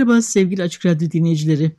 Merhaba 0.00 0.22
sevgili 0.22 0.62
Açık 0.62 0.86
Radyo 0.86 1.10
dinleyicileri. 1.10 1.72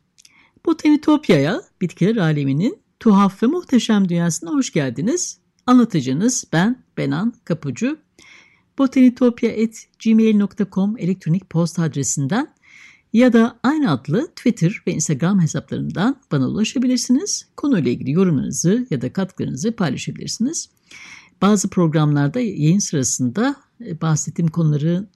Botanitopya'ya, 0.66 1.62
bitkiler 1.82 2.16
aleminin 2.16 2.80
tuhaf 3.00 3.44
ve 3.44 3.48
muhteşem 3.48 4.10
dünyasına 4.10 4.52
hoş 4.52 4.74
geldiniz. 4.74 5.40
Anlatıcınız 5.66 6.46
ben 6.54 6.84
Benan 6.98 7.34
Kapucu. 7.46 7.98
botanitopya.gmail.com 8.78 10.98
elektronik 10.98 11.50
posta 11.50 11.84
adresinden 11.84 12.54
ya 13.14 13.34
da 13.34 13.60
aynı 13.64 13.92
adlı 13.92 14.28
Twitter 14.28 14.82
ve 14.88 14.92
Instagram 14.92 15.42
hesaplarından 15.42 16.22
bana 16.32 16.48
ulaşabilirsiniz. 16.48 17.48
Konuyla 17.58 17.92
ilgili 17.92 18.12
yorumlarınızı 18.12 18.88
ya 18.90 19.02
da 19.02 19.14
katkılarınızı 19.14 19.76
paylaşabilirsiniz. 19.76 20.70
Bazı 21.42 21.70
programlarda 21.70 22.40
yayın 22.40 22.80
sırasında 22.80 23.56
e, 23.86 24.02
bahsettiğim 24.02 24.52
konuları 24.52 25.08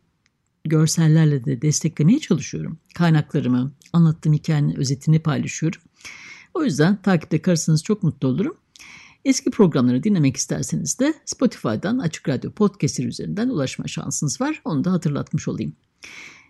görsellerle 0.66 1.46
de 1.46 1.62
desteklemeye 1.62 2.20
çalışıyorum. 2.20 2.78
Kaynaklarımı, 2.96 3.72
anlattığım 3.94 4.34
hikayenin 4.34 4.76
özetini 4.76 5.20
paylaşıyorum. 5.20 5.82
O 6.54 6.64
yüzden 6.64 7.02
takipte 7.02 7.42
kalırsanız 7.42 7.84
çok 7.84 8.04
mutlu 8.04 8.28
olurum. 8.28 8.58
Eski 9.26 9.52
programları 9.52 10.04
dinlemek 10.04 10.38
isterseniz 10.38 11.00
de 11.00 11.14
Spotify'dan 11.26 12.00
Açık 12.00 12.30
Radyo 12.30 12.52
Podcast'ı 12.52 13.04
üzerinden 13.04 13.50
ulaşma 13.50 13.88
şansınız 13.88 14.42
var. 14.42 14.62
Onu 14.66 14.84
da 14.84 14.92
hatırlatmış 14.92 15.48
olayım. 15.48 15.74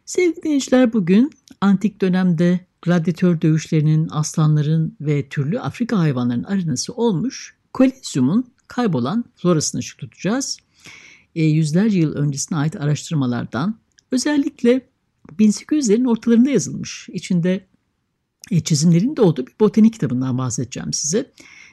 Sevgili 0.06 0.44
dinleyiciler 0.44 0.94
bugün 0.94 1.32
antik 1.62 2.02
dönemde 2.02 2.60
gladyatör 2.82 3.42
dövüşlerinin, 3.42 4.08
aslanların 4.12 4.98
ve 5.02 5.30
türlü 5.30 5.60
Afrika 5.60 6.00
hayvanlarının 6.00 6.44
arenası 6.44 6.94
olmuş 6.94 7.56
Kolezyum'un 7.74 8.54
kaybolan 8.68 9.26
florasını 9.36 9.80
ışık 9.80 10.00
tutacağız. 10.00 10.58
E, 11.36 11.44
yüzlerce 11.44 12.00
yıl 12.00 12.16
öncesine 12.16 12.58
ait 12.58 12.76
araştırmalardan 12.76 13.80
Özellikle 14.16 14.82
1800'lerin 15.40 16.08
ortalarında 16.08 16.50
yazılmış. 16.50 17.10
İçinde 17.12 17.66
e, 18.52 18.60
çizimlerin 18.60 19.16
de 19.16 19.22
olduğu 19.22 19.48
bir 19.48 19.54
botanik 19.60 19.94
kitabından 19.94 20.38
bahsedeceğim 20.38 20.94
size. 20.94 21.32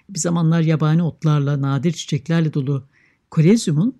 Bir 0.08 0.18
zamanlar 0.18 0.60
yabani 0.60 1.02
otlarla, 1.02 1.62
nadir 1.62 1.92
çiçeklerle 1.92 2.54
dolu 2.54 2.84
Kolezyum'un 3.30 3.94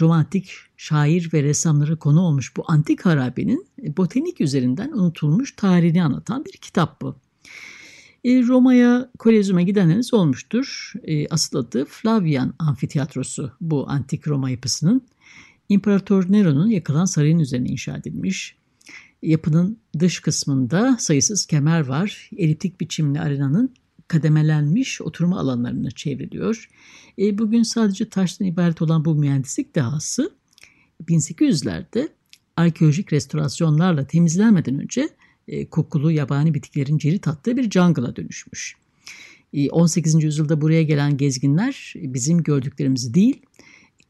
romantik 0.00 0.50
şair 0.76 1.30
ve 1.32 1.42
ressamlara 1.42 1.96
konu 1.96 2.20
olmuş 2.20 2.56
bu 2.56 2.64
antik 2.68 3.06
harabenin 3.06 3.66
e, 3.82 3.96
botanik 3.96 4.40
üzerinden 4.40 4.92
unutulmuş 4.92 5.52
tarihini 5.56 6.04
anlatan 6.04 6.44
bir 6.44 6.52
kitap 6.52 7.02
bu. 7.02 7.16
E, 8.24 8.42
Roma'ya, 8.42 9.10
Kolezyum'a 9.18 9.62
gidenleriniz 9.62 10.14
olmuştur. 10.14 10.92
E, 11.04 11.28
asıl 11.28 11.58
adı 11.58 11.84
Flavian 11.84 12.54
Amfiteyatrosu 12.58 13.52
bu 13.60 13.90
antik 13.90 14.28
Roma 14.28 14.50
yapısının. 14.50 15.02
İmparator 15.70 16.32
Nero'nun 16.32 16.68
yakılan 16.70 17.04
sarayın 17.04 17.38
üzerine 17.38 17.68
inşa 17.68 17.96
edilmiş. 17.96 18.56
Yapının 19.22 19.78
dış 19.98 20.20
kısmında 20.20 20.96
sayısız 20.98 21.46
kemer 21.46 21.80
var. 21.80 22.30
Eliptik 22.36 22.80
biçimli 22.80 23.20
arenanın 23.20 23.74
kademelenmiş 24.08 25.00
oturma 25.00 25.40
alanlarını 25.40 25.90
çevriliyor. 25.90 26.68
E, 27.18 27.38
bugün 27.38 27.62
sadece 27.62 28.08
taştan 28.08 28.46
ibaret 28.46 28.82
olan 28.82 29.04
bu 29.04 29.14
mühendislik 29.14 29.76
dehası 29.76 30.30
1800'lerde 31.04 32.08
arkeolojik 32.56 33.12
restorasyonlarla 33.12 34.06
temizlenmeden 34.06 34.80
önce 34.80 35.08
e, 35.48 35.66
kokulu 35.66 36.12
yabani 36.12 36.54
bitkilerin 36.54 36.98
cirit 36.98 37.28
attığı 37.28 37.56
bir 37.56 37.70
jungle'a 37.70 38.16
dönüşmüş. 38.16 38.76
E, 39.52 39.70
18. 39.70 40.24
yüzyılda 40.24 40.60
buraya 40.60 40.82
gelen 40.82 41.16
gezginler 41.16 41.92
bizim 41.96 42.42
gördüklerimizi 42.42 43.14
değil, 43.14 43.42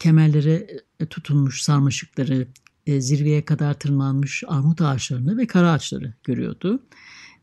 kemerlere 0.00 0.66
e, 1.00 1.06
tutunmuş 1.06 1.62
sarmaşıkları, 1.62 2.48
e, 2.86 3.00
zirveye 3.00 3.44
kadar 3.44 3.74
tırmanmış 3.74 4.44
armut 4.46 4.80
ağaçlarını 4.80 5.38
ve 5.38 5.46
kara 5.46 5.72
ağaçları 5.72 6.14
görüyordu. 6.24 6.82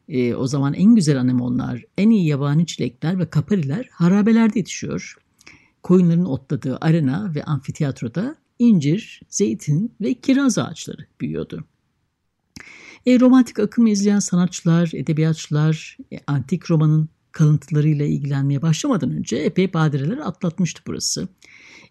E, 0.10 0.36
o 0.36 0.48
zaman 0.48 0.74
en 0.74 0.96
güzel 0.96 1.20
anemonlar, 1.20 1.84
en 1.98 2.10
iyi 2.10 2.28
yabani 2.28 2.66
çilekler 2.66 3.20
ve 3.20 3.30
kapariler 3.30 3.90
harabelerde 3.92 4.60
yetişiyor. 4.60 5.16
Koyunların 5.84 6.26
otladığı 6.26 6.78
arena 6.82 7.36
ve 7.36 7.44
amfiteyatroda 7.44 8.36
incir, 8.60 9.22
zeytin 9.30 9.94
ve 10.02 10.14
kiraz 10.14 10.58
ağaçları 10.58 11.06
büyüyordu. 11.22 11.66
E, 13.06 13.20
romantik 13.20 13.60
akımı 13.60 13.90
izleyen 13.90 14.20
sanatçılar, 14.20 14.92
edebiyatçılar, 14.94 15.98
e, 16.14 16.20
antik 16.28 16.72
romanın 16.72 17.10
kalıntılarıyla 17.32 18.06
ilgilenmeye 18.06 18.62
başlamadan 18.62 19.12
önce 19.12 19.38
epey 19.38 19.74
badireler 19.74 20.18
atlatmıştı 20.18 20.82
burası. 20.88 21.28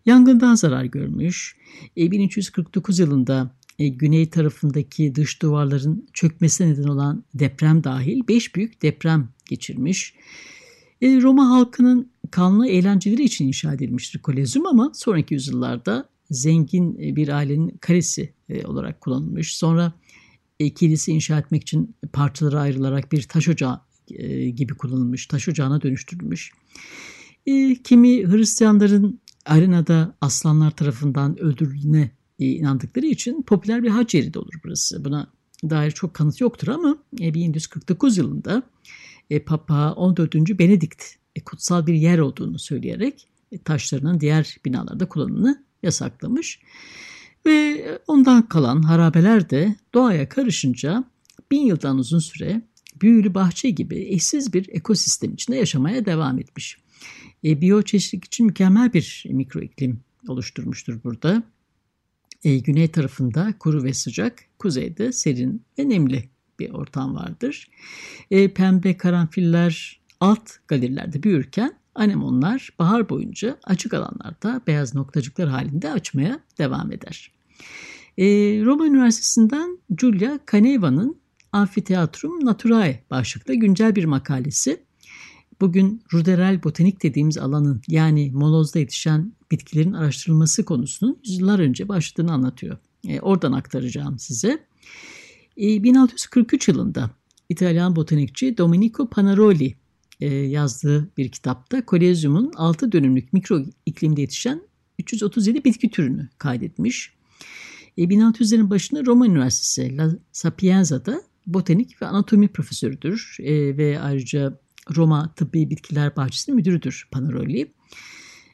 Yangından 0.07 0.55
zarar 0.55 0.85
görmüş. 0.85 1.57
E, 1.97 2.11
1349 2.11 2.99
yılında 2.99 3.51
e, 3.79 3.89
güney 3.89 4.31
tarafındaki 4.31 5.15
dış 5.15 5.43
duvarların 5.43 6.09
çökmesine 6.13 6.73
neden 6.73 6.89
olan 6.89 7.25
deprem 7.35 7.85
dahil 7.85 8.29
5 8.29 8.55
büyük 8.55 8.83
deprem 8.83 9.29
geçirmiş. 9.49 10.15
E, 11.03 11.23
Roma 11.23 11.51
halkının 11.51 12.11
kanlı 12.31 12.69
eğlenceleri 12.69 13.23
için 13.25 13.49
inşa 13.49 13.75
edilmiştir 13.75 14.19
Kolezyum 14.19 14.67
ama 14.67 14.93
sonraki 14.95 15.35
yüzyıllarda 15.35 16.09
zengin 16.31 16.99
e, 17.03 17.17
bir 17.17 17.29
ailenin 17.29 17.69
karesi 17.69 18.33
e, 18.49 18.67
olarak 18.67 19.01
kullanılmış. 19.01 19.57
Sonra 19.57 19.93
e, 20.61 20.71
kilise 20.71 21.13
inşa 21.13 21.39
etmek 21.39 21.63
için 21.63 21.95
parçalara 22.13 22.61
ayrılarak 22.61 23.13
bir 23.13 23.23
taş 23.23 23.49
ocağı 23.49 23.81
e, 24.11 24.51
gibi 24.51 24.75
kullanılmış, 24.75 25.27
taş 25.27 25.49
ocağına 25.49 25.83
dönüştürülmüş. 25.83 26.53
E, 27.47 27.75
kimi 27.75 28.27
Hristiyanların 28.27 29.21
arenada 29.47 30.15
aslanlar 30.21 30.71
tarafından 30.71 31.39
öldürüldüğüne 31.41 32.11
e, 32.39 32.47
inandıkları 32.47 33.07
için 33.07 33.43
popüler 33.43 33.83
bir 33.83 33.89
hac 33.89 34.15
yeri 34.15 34.35
de 34.35 34.39
olur 34.39 34.55
burası. 34.65 35.05
Buna 35.05 35.27
dair 35.65 35.91
çok 35.91 36.15
kanıt 36.15 36.41
yoktur 36.41 36.69
ama 36.69 36.99
1149 37.13 38.17
yılında 38.17 38.63
Papa 39.47 39.93
14. 39.93 40.35
Benedikt 40.35 41.05
kutsal 41.45 41.87
bir 41.87 41.95
yer 41.95 42.19
olduğunu 42.19 42.59
söyleyerek 42.59 43.29
taşlarının 43.65 44.21
diğer 44.21 44.57
binalarda 44.65 45.09
kullanımını 45.09 45.65
yasaklamış. 45.83 46.61
Ve 47.47 47.85
ondan 48.07 48.49
kalan 48.49 48.83
harabeler 48.83 49.51
de 49.51 49.77
doğaya 49.95 50.29
karışınca 50.29 51.05
bin 51.51 51.61
yıldan 51.61 51.99
uzun 51.99 52.19
süre 52.19 52.63
büyülü 53.03 53.35
bahçe 53.35 53.71
gibi 53.71 53.97
eşsiz 53.97 54.53
bir 54.53 54.69
ekosistem 54.69 55.35
içinde 55.35 55.57
yaşamaya 55.57 56.07
devam 56.07 56.39
etmiş. 56.39 56.79
E, 57.47 57.61
biyoçeşitlik 57.61 58.25
için 58.25 58.47
mükemmel 58.47 58.93
bir 58.93 59.25
mikro 59.31 59.61
iklim 59.61 60.01
oluşturmuştur 60.29 61.03
burada. 61.05 61.43
E, 62.45 62.59
güney 62.59 62.89
tarafında 62.89 63.55
kuru 63.59 63.85
ve 63.85 63.95
sıcak, 63.95 64.45
kuzeyde 64.59 65.13
serin 65.13 65.63
ve 65.79 65.89
nemli 65.89 66.31
bir 66.59 66.71
ortam 66.71 67.15
vardır. 67.15 67.71
E, 68.31 68.55
pembe 68.55 68.97
karanfiller 68.97 70.01
alt 70.21 70.51
galerilerde 70.69 71.23
büyürken 71.23 71.79
anemonlar 71.95 72.71
bahar 72.79 73.09
boyunca 73.09 73.59
açık 73.65 73.95
alanlarda 73.95 74.61
beyaz 74.67 74.95
noktacıklar 74.95 75.49
halinde 75.49 75.91
açmaya 75.91 76.41
devam 76.59 76.93
eder. 76.93 77.33
E, 78.19 78.25
Roma 78.65 78.87
Üniversitesi'nden 78.87 79.79
Giulia 79.97 80.39
Caneva'nın 80.53 81.17
Amfiteatrum 81.53 82.45
Naturae 82.45 83.05
başlıklı 83.11 83.55
güncel 83.55 83.97
bir 83.97 84.05
makalesi 84.05 84.86
bugün 85.61 86.03
ruderal 86.13 86.63
botanik 86.63 87.03
dediğimiz 87.03 87.39
alanın 87.39 87.83
yani 87.89 88.31
molozda 88.35 88.79
yetişen 88.79 89.33
bitkilerin 89.51 89.93
araştırılması 89.93 90.65
konusunun 90.65 91.19
yüzyıllar 91.27 91.59
önce 91.59 91.89
başladığını 91.89 92.33
anlatıyor. 92.33 92.79
E, 93.09 93.21
oradan 93.21 93.53
aktaracağım 93.53 94.19
size. 94.19 94.67
E, 95.57 95.83
1643 95.83 96.69
yılında 96.69 97.11
İtalyan 97.49 97.97
botanikçi 97.97 98.59
Domenico 98.59 99.09
Panaroli 99.09 99.75
e, 100.21 100.35
yazdığı 100.35 101.11
bir 101.17 101.29
kitapta 101.29 101.85
Kolezyum'un 101.85 102.53
6 102.57 102.93
dönümlük 102.93 103.33
mikro 103.33 103.63
iklimde 103.87 104.21
yetişen 104.21 104.63
337 104.99 105.65
bitki 105.65 105.91
türünü 105.91 106.29
kaydetmiş. 106.39 107.13
E, 107.99 108.03
1600'lerin 108.03 108.71
başında 108.71 109.05
Roma 109.07 109.27
Üniversitesi 109.27 109.97
La 109.97 110.17
Sapienza'da 110.33 111.23
botanik 111.47 112.03
ve 112.03 112.07
anatomi 112.07 112.49
profesörüdür 112.49 113.37
e, 113.41 113.77
ve 113.77 114.01
ayrıca 114.01 114.59
Roma 114.97 115.33
Tıbbi 115.37 115.71
Bitkiler 115.71 116.17
Bahçesi'nin 116.17 116.57
müdürüdür 116.57 117.09
Panaroli. 117.11 117.73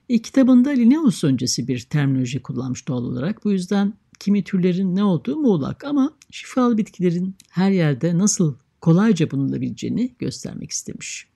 E, 0.08 0.18
kitabında 0.18 0.70
Linnaeus 0.70 1.24
öncesi 1.24 1.68
bir 1.68 1.80
terminoloji 1.80 2.42
kullanmış 2.42 2.88
doğal 2.88 3.04
olarak. 3.04 3.44
Bu 3.44 3.52
yüzden 3.52 3.94
kimi 4.20 4.44
türlerin 4.44 4.96
ne 4.96 5.04
olduğu 5.04 5.36
muğlak 5.36 5.84
ama 5.84 6.12
şifalı 6.30 6.78
bitkilerin 6.78 7.36
her 7.50 7.70
yerde 7.70 8.18
nasıl 8.18 8.56
kolayca 8.80 9.30
bulunulabileceğini 9.30 10.14
göstermek 10.18 10.70
istemiş. 10.70 11.28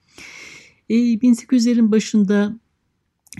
E, 0.89 0.95
1800'lerin 0.95 1.91
başında 1.91 2.59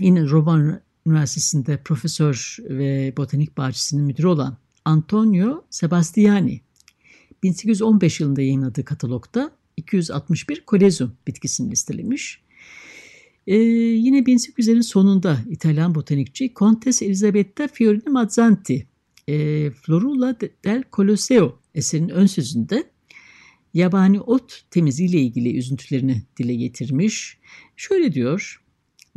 yine 0.00 0.24
Roma 0.24 0.80
Üniversitesi'nde 1.06 1.82
profesör 1.82 2.56
ve 2.60 3.12
botanik 3.16 3.56
bahçesinin 3.56 4.04
müdürü 4.04 4.26
olan 4.26 4.56
Antonio 4.84 5.64
Sebastiani 5.70 6.60
1815 7.42 8.20
yılında 8.20 8.42
yayınladığı 8.42 8.84
katalogda 8.84 9.57
261 9.78 10.60
kolezyum 10.60 11.16
bitkisini 11.26 11.70
listelemiş. 11.70 12.40
Ee, 13.46 13.56
yine 13.56 14.18
1800'lerin 14.18 14.82
sonunda 14.82 15.38
İtalyan 15.50 15.94
botanikçi 15.94 16.52
Contes 16.56 17.02
Elisabetta 17.02 17.68
Fiorini 17.68 18.08
Mazzanti 18.08 18.86
e, 19.28 19.70
Florula 19.70 20.40
del 20.64 20.82
Colosseo 20.92 21.58
eserinin 21.74 22.08
ön 22.08 22.26
sözünde 22.26 22.90
yabani 23.74 24.20
ot 24.20 24.64
temizliğiyle 24.70 25.20
ilgili 25.20 25.58
üzüntülerini 25.58 26.22
dile 26.36 26.54
getirmiş. 26.54 27.38
Şöyle 27.76 28.12
diyor, 28.12 28.62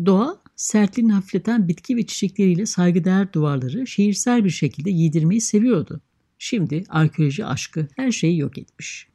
doğa 0.06 0.42
sertliğini 0.56 1.14
hafifleten 1.14 1.68
bitki 1.68 1.98
ve 1.98 2.06
çiçekleriyle 2.06 2.66
saygıdeğer 2.66 3.34
duvarları 3.34 3.88
şehirsel 3.88 4.44
bir 4.44 4.50
şekilde 4.50 4.92
giydirmeyi 4.92 5.42
seviyordu. 5.42 6.02
Şimdi 6.38 6.84
arkeoloji 6.90 7.46
aşkı 7.46 7.88
her 7.96 8.12
şeyi 8.12 8.38
yok 8.38 8.58
etmiş. 8.58 9.11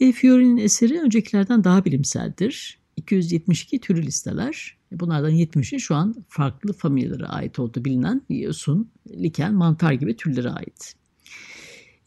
E, 0.00 0.12
Fiori'nin 0.12 0.56
eseri 0.56 1.00
öncekilerden 1.00 1.64
daha 1.64 1.84
bilimseldir. 1.84 2.80
272 2.96 3.80
türü 3.80 4.02
listeler. 4.02 4.76
E, 4.92 5.00
bunlardan 5.00 5.32
70'i 5.32 5.80
şu 5.80 5.94
an 5.94 6.24
farklı 6.28 6.72
familyalara 6.72 7.28
ait 7.28 7.58
olduğu 7.58 7.84
bilinen 7.84 8.22
yosun, 8.28 8.90
liken, 9.10 9.54
mantar 9.54 9.92
gibi 9.92 10.16
türlere 10.16 10.50
ait. 10.50 10.94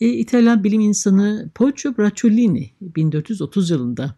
E, 0.02 0.08
İtalyan 0.08 0.64
bilim 0.64 0.82
insanı 0.82 1.50
Poggio 1.56 1.98
Bracciolini 1.98 2.72
1430 2.82 3.70
yılında 3.70 4.16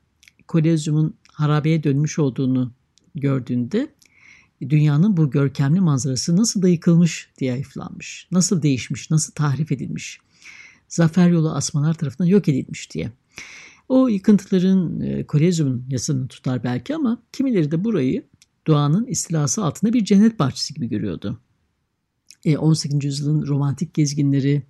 Kolezyum'un 0.48 1.16
harabeye 1.32 1.84
dönmüş 1.84 2.20
olduğunu 2.20 2.74
gördüğünde 3.16 3.88
dünyanın 4.62 5.18
bu 5.18 5.32
görkemli 5.32 5.80
manzarası 5.80 6.38
nasıl 6.38 6.62
da 6.62 6.68
yıkılmış 6.68 7.30
diye 7.40 7.52
hayıflanmış. 7.52 8.28
Nasıl 8.32 8.62
değişmiş, 8.62 9.12
nasıl 9.12 9.34
tahrif 9.34 9.72
edilmiş. 9.72 10.20
Zafer 10.88 11.30
yolu 11.30 11.52
asmalar 11.52 11.94
tarafından 11.94 12.30
yok 12.30 12.50
edilmiş 12.50 12.92
diye. 12.92 13.12
O 13.90 14.08
yıkıntıların 14.08 15.02
e, 15.02 15.28
Kolezyum'un 15.28 15.86
yasını 15.90 16.28
tutar 16.28 16.64
belki 16.64 16.96
ama 16.96 17.24
kimileri 17.32 17.72
de 17.72 17.84
burayı 17.84 18.24
doğanın 18.68 19.06
istilası 19.06 19.64
altında 19.64 19.94
bir 19.94 20.06
cennet 20.06 20.40
bahçesi 20.40 20.74
gibi 20.74 20.90
görüyordu. 20.90 21.40
E, 22.46 22.58
18. 22.58 23.06
yüzyılın 23.06 23.48
romantik 23.48 23.94
gezginleri 23.94 24.64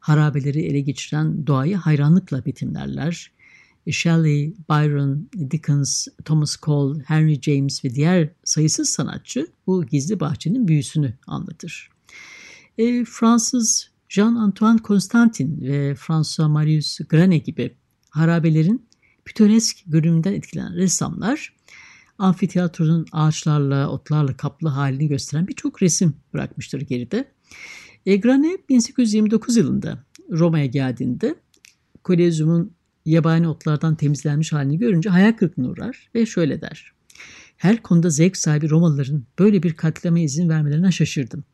harabeleri 0.00 0.62
ele 0.62 0.80
geçiren 0.80 1.46
doğayı 1.46 1.76
hayranlıkla 1.76 2.44
betimlerler. 2.44 3.32
Shelley, 3.90 4.54
Byron, 4.70 5.28
Dickens, 5.50 6.06
Thomas 6.24 6.56
Cole, 6.56 7.02
Henry 7.02 7.42
James 7.42 7.84
ve 7.84 7.94
diğer 7.94 8.28
sayısız 8.44 8.90
sanatçı 8.90 9.46
bu 9.66 9.86
gizli 9.86 10.20
bahçenin 10.20 10.68
büyüsünü 10.68 11.14
anlatır. 11.26 11.90
E, 12.78 13.04
Fransız 13.04 13.90
Jean-Antoine 14.08 14.82
Constantin 14.84 15.60
ve 15.60 15.94
François 15.94 16.50
Marius 16.50 16.98
Granet 17.08 17.46
gibi 17.46 17.74
harabelerin 18.10 18.88
pitoresk 19.24 19.78
görünümünden 19.86 20.32
etkilenen 20.32 20.74
ressamlar 20.74 21.58
amfiteyatronun 22.18 23.06
ağaçlarla, 23.12 23.88
otlarla 23.88 24.36
kaplı 24.36 24.68
halini 24.68 25.08
gösteren 25.08 25.48
birçok 25.48 25.82
resim 25.82 26.14
bırakmıştır 26.34 26.80
geride. 26.80 27.28
E, 28.06 28.16
Granet 28.16 28.68
1829 28.68 29.56
yılında 29.56 30.04
Roma'ya 30.30 30.66
geldiğinde 30.66 31.34
Kolezyum'un 32.04 32.72
yabani 33.06 33.48
otlardan 33.48 33.94
temizlenmiş 33.94 34.52
halini 34.52 34.78
görünce 34.78 35.10
hayal 35.10 35.32
kırıklığına 35.32 35.68
uğrar 35.68 36.10
ve 36.14 36.26
şöyle 36.26 36.60
der. 36.60 36.92
Her 37.56 37.82
konuda 37.82 38.10
zevk 38.10 38.36
sahibi 38.36 38.70
Romalıların 38.70 39.24
böyle 39.38 39.62
bir 39.62 39.74
katlama 39.74 40.18
izin 40.18 40.48
vermelerine 40.48 40.92
şaşırdım. 40.92 41.44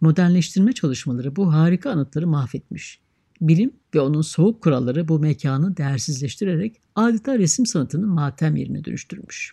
Modernleştirme 0.00 0.72
çalışmaları 0.72 1.36
bu 1.36 1.52
harika 1.52 1.90
anıtları 1.90 2.26
mahvetmiş. 2.26 3.00
Bilim 3.40 3.72
ve 3.94 4.00
onun 4.00 4.22
soğuk 4.22 4.62
kuralları 4.62 5.08
bu 5.08 5.18
mekanı 5.18 5.76
değersizleştirerek 5.76 6.76
adeta 6.94 7.38
resim 7.38 7.66
sanatının 7.66 8.08
matem 8.08 8.56
yerine 8.56 8.84
dönüştürmüş. 8.84 9.52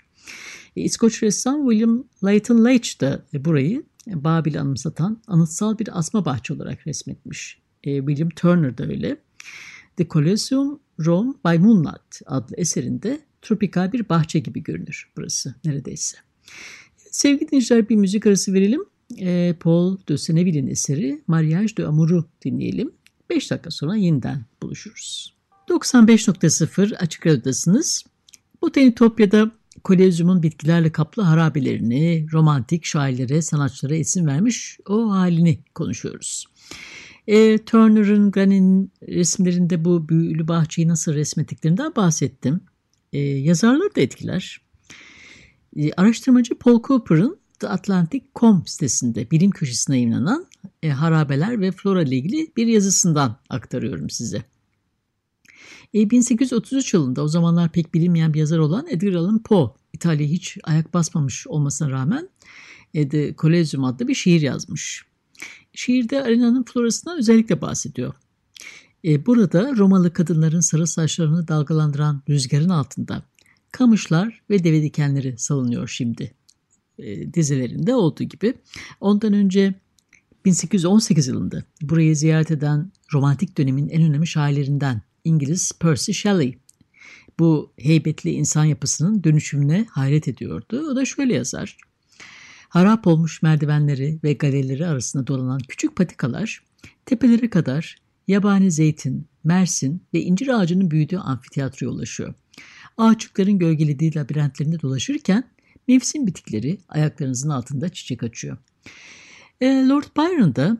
E, 0.75 0.81
İskoç 0.81 1.23
ressam 1.23 1.69
William 1.69 2.03
Leighton 2.25 2.65
Leitch 2.65 3.01
de 3.01 3.21
burayı 3.45 3.83
Babil'i 4.07 4.59
anımsatan 4.59 5.21
anıtsal 5.27 5.79
bir 5.79 5.99
asma 5.99 6.25
bahçe 6.25 6.53
olarak 6.53 6.87
resmetmiş. 6.87 7.59
E, 7.83 7.97
William 7.97 8.29
Turner 8.29 8.77
da 8.77 8.83
öyle. 8.83 9.17
The 9.97 10.07
Colosseum 10.07 10.79
Rome 11.05 11.33
by 11.45 11.57
Moonlight 11.57 12.21
adlı 12.25 12.55
eserinde 12.57 13.19
tropikal 13.41 13.91
bir 13.91 14.09
bahçe 14.09 14.39
gibi 14.39 14.63
görünür 14.63 15.11
burası 15.17 15.55
neredeyse. 15.65 16.17
Sevgili 16.97 17.47
dinleyiciler 17.47 17.89
bir 17.89 17.95
müzik 17.95 18.25
arası 18.25 18.53
verelim. 18.53 18.81
E, 19.19 19.55
Paul 19.59 19.97
de 20.09 20.17
Seneville'in 20.17 20.67
eseri 20.67 21.21
Mariage 21.27 21.77
de 21.77 21.87
Amour'u 21.87 22.25
dinleyelim. 22.45 22.91
5 23.29 23.51
dakika 23.51 23.71
sonra 23.71 23.95
yeniden 23.95 24.45
buluşuruz. 24.61 25.35
95.0 25.69 26.95
Açık 26.95 27.27
Radyo'dasınız. 27.27 28.03
Botanitopya'da 28.61 29.51
Kolezyum'un 29.83 30.43
bitkilerle 30.43 30.91
kaplı 30.91 31.23
harabelerini, 31.23 32.25
romantik 32.33 32.85
şairlere, 32.85 33.41
sanatçılara 33.41 33.95
isim 33.95 34.27
vermiş 34.27 34.79
o 34.89 35.11
halini 35.11 35.59
konuşuyoruz. 35.75 36.45
E, 37.27 37.57
Turner'ın, 37.57 38.31
Granit'in 38.31 38.91
resimlerinde 39.07 39.85
bu 39.85 40.09
büyülü 40.09 40.47
bahçeyi 40.47 40.87
nasıl 40.87 41.13
resmettiklerinden 41.13 41.95
bahsettim. 41.95 42.61
E, 43.13 43.19
yazarları 43.19 43.95
da 43.95 44.01
etkiler. 44.01 44.61
E, 45.75 45.93
araştırmacı 45.93 46.55
Paul 46.55 46.81
Cooper'ın 46.81 47.39
The 47.59 47.67
Atlantic.com 47.67 48.63
sitesinde 48.67 49.31
bilim 49.31 49.51
köşesine 49.51 49.95
yayınlanan 49.95 50.45
e, 50.83 50.89
harabeler 50.89 51.61
ve 51.61 51.71
flora 51.71 52.03
ile 52.03 52.15
ilgili 52.15 52.51
bir 52.57 52.67
yazısından 52.67 53.39
aktarıyorum 53.49 54.09
size. 54.09 54.43
E, 55.93 56.09
1833 56.09 56.93
yılında 56.93 57.23
o 57.23 57.27
zamanlar 57.27 57.71
pek 57.71 57.93
bilinmeyen 57.93 58.33
bir 58.33 58.39
yazar 58.39 58.57
olan 58.57 58.87
Edgar 58.89 59.13
Allan 59.13 59.43
Poe, 59.43 59.73
İtalya'ya 59.93 60.31
hiç 60.31 60.57
ayak 60.63 60.93
basmamış 60.93 61.47
olmasına 61.47 61.89
rağmen 61.89 62.29
e, 62.93 63.09
The 63.09 63.35
Collegium 63.37 63.83
adlı 63.83 64.07
bir 64.07 64.15
şiir 64.15 64.41
yazmış. 64.41 65.05
Şiirde 65.73 66.23
arenanın 66.23 66.63
florasından 66.63 67.17
özellikle 67.17 67.61
bahsediyor. 67.61 68.13
E, 69.05 69.25
burada 69.25 69.75
Romalı 69.77 70.13
kadınların 70.13 70.59
sarı 70.59 70.87
saçlarını 70.87 71.47
dalgalandıran 71.47 72.21
rüzgarın 72.29 72.69
altında 72.69 73.23
kamışlar 73.71 74.41
ve 74.49 74.63
deve 74.63 74.81
dikenleri 74.81 75.37
salınıyor 75.37 75.87
şimdi 75.87 76.33
e, 76.99 77.33
dizelerinde 77.33 77.95
olduğu 77.95 78.23
gibi. 78.23 78.53
Ondan 79.01 79.33
önce 79.33 79.73
1818 80.45 81.27
yılında 81.27 81.63
burayı 81.81 82.15
ziyaret 82.15 82.51
eden 82.51 82.91
romantik 83.13 83.57
dönemin 83.57 83.89
en 83.89 84.03
önemli 84.03 84.27
şairlerinden 84.27 85.01
İngiliz 85.23 85.71
Percy 85.79 86.11
Shelley 86.11 86.57
bu 87.39 87.73
heybetli 87.77 88.31
insan 88.31 88.65
yapısının 88.65 89.23
dönüşümüne 89.23 89.85
hayret 89.89 90.27
ediyordu. 90.27 90.87
O 90.91 90.95
da 90.95 91.05
şöyle 91.05 91.33
yazar. 91.33 91.77
Harap 92.69 93.07
olmuş 93.07 93.41
merdivenleri 93.41 94.19
ve 94.23 94.33
galerileri 94.33 94.87
arasında 94.87 95.27
dolanan 95.27 95.59
küçük 95.67 95.95
patikalar 95.95 96.63
tepelere 97.05 97.49
kadar 97.49 97.95
yabani 98.27 98.71
zeytin, 98.71 99.27
mersin 99.43 100.03
ve 100.13 100.21
incir 100.21 100.47
ağacının 100.47 100.91
büyüdüğü 100.91 101.17
amfiteyatroya 101.17 101.91
ulaşıyor. 101.91 102.33
Ağaçlıkların 102.97 103.59
gölgelediği 103.59 104.15
labirentlerinde 104.15 104.81
dolaşırken 104.81 105.43
mevsim 105.87 106.27
bitikleri 106.27 106.77
ayaklarınızın 106.89 107.49
altında 107.49 107.89
çiçek 107.89 108.23
açıyor. 108.23 108.57
E, 109.61 109.65
Lord 109.65 110.03
Byron 110.17 110.55
da 110.55 110.77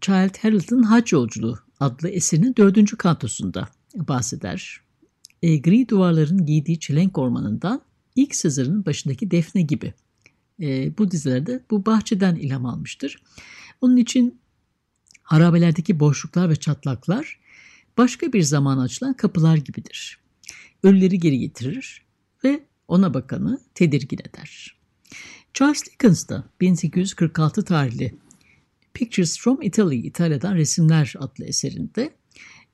Child 0.00 0.36
Harold'ın 0.36 0.82
Hac 0.82 1.12
Yolculuğu 1.12 1.58
adlı 1.80 2.08
eserinin 2.08 2.54
dördüncü 2.56 2.96
kantosunda 2.96 3.68
bahseder. 3.94 4.80
E, 5.42 5.56
gri 5.56 5.88
duvarların 5.88 6.46
giydiği 6.46 6.80
çelenk 6.80 7.18
ormanından 7.18 7.82
ilk 8.16 8.34
Sezar'ın 8.34 8.86
başındaki 8.86 9.30
Defne 9.30 9.62
gibi. 9.62 9.94
E, 10.60 10.98
bu 10.98 11.10
dizilerde 11.10 11.64
bu 11.70 11.86
bahçeden 11.86 12.36
ilham 12.36 12.66
almıştır. 12.66 13.22
Onun 13.80 13.96
için 13.96 14.40
harabelerdeki 15.22 16.00
boşluklar 16.00 16.50
ve 16.50 16.56
çatlaklar 16.56 17.40
başka 17.98 18.32
bir 18.32 18.42
zaman 18.42 18.78
açılan 18.78 19.14
kapılar 19.14 19.56
gibidir. 19.56 20.18
Ölüleri 20.82 21.18
geri 21.18 21.38
getirir 21.38 22.06
ve 22.44 22.66
ona 22.88 23.14
bakanı 23.14 23.60
tedirgin 23.74 24.18
eder. 24.18 24.81
Charles 25.54 25.82
Dickens 25.86 26.28
da 26.28 26.44
1846 26.60 27.64
tarihli 27.64 28.14
Pictures 28.94 29.38
from 29.38 29.62
Italy, 29.62 30.06
İtalya'dan 30.06 30.54
Resimler 30.54 31.14
adlı 31.18 31.44
eserinde 31.44 32.12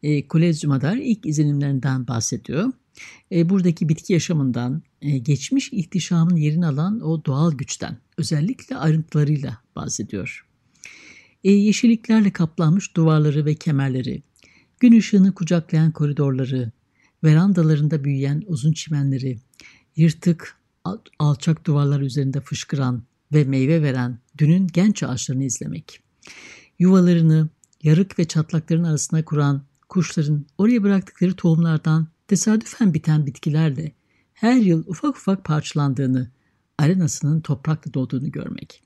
e, 0.03 0.29
Kolezyum'a 0.29 0.81
dair 0.81 0.97
ilk 0.97 1.27
izlenimlerinden 1.27 2.07
bahsediyor. 2.07 2.73
E, 3.33 3.49
buradaki 3.49 3.89
bitki 3.89 4.13
yaşamından, 4.13 4.83
e, 5.03 5.19
geçmiş 5.19 5.73
ihtişamın 5.73 6.37
yerini 6.37 6.67
alan 6.67 7.01
o 7.01 7.25
doğal 7.25 7.53
güçten, 7.53 7.99
özellikle 8.19 8.77
ayrıntılarıyla 8.77 9.59
bahsediyor. 9.77 10.47
E, 11.45 11.53
yeşilliklerle 11.53 12.31
kaplanmış 12.31 12.97
duvarları 12.97 13.45
ve 13.45 13.55
kemerleri, 13.55 14.23
gün 14.81 14.99
ışığını 14.99 15.35
kucaklayan 15.35 15.93
koridorları, 15.93 16.73
verandalarında 17.25 18.05
büyüyen 18.05 18.43
uzun 18.47 18.73
çimenleri, 18.73 19.39
yırtık, 19.97 20.58
alçak 21.19 21.67
duvarlar 21.67 22.01
üzerinde 22.01 22.41
fışkıran 22.41 23.03
ve 23.33 23.45
meyve 23.45 23.83
veren 23.83 24.19
dünün 24.39 24.67
genç 24.67 25.03
ağaçlarını 25.03 25.45
izlemek. 25.45 26.01
Yuvalarını 26.79 27.49
yarık 27.83 28.19
ve 28.19 28.25
çatlakların 28.25 28.85
arasına 28.85 29.25
kuran 29.25 29.63
kuşların 29.89 30.47
oraya 30.59 30.83
bıraktıkları 30.83 31.35
tohumlardan 31.37 32.09
tesadüfen 32.29 32.95
biten 32.95 33.27
bitkilerle 33.27 33.93
her 34.35 34.57
yıl 34.57 34.85
ufak 34.87 35.17
ufak 35.17 35.45
parçalandığını, 35.45 36.31
arenasının 36.79 37.41
toprakla 37.41 37.95
dolduğunu 37.95 38.31
görmek. 38.31 38.83